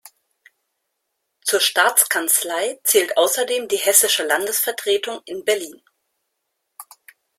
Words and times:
Zur 1.45 1.59
Staatskanzlei 1.59 2.79
zählt 2.83 3.17
außerdem 3.17 3.67
die 3.67 3.77
Hessische 3.77 4.23
Landesvertretung 4.25 5.21
in 5.25 5.45
Berlin. 5.45 5.79